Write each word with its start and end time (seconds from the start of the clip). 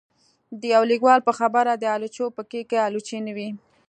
د 0.59 0.61
يو 0.73 0.83
ليکوال 0.91 1.19
په 1.27 1.31
خبره 1.39 1.71
د 1.77 1.83
آلوچو 1.95 2.25
په 2.35 2.41
کېک 2.49 2.65
کې 2.69 2.83
آلوچې 2.87 3.17
نه 3.25 3.31
وې 3.37 3.49